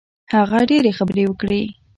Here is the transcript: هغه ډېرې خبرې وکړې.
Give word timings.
هغه 0.33 0.59
ډېرې 0.69 0.91
خبرې 0.97 1.23
وکړې. 1.27 1.63